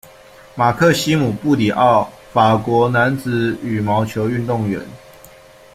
[0.55, 4.81] 马克西姆·布里奥，法国男子羽毛球运动员。